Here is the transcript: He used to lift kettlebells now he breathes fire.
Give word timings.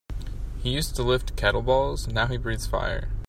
He 0.63 0.71
used 0.73 0.95
to 0.95 1.03
lift 1.03 1.35
kettlebells 1.35 2.11
now 2.11 2.25
he 2.25 2.35
breathes 2.37 2.65
fire. 2.65 3.11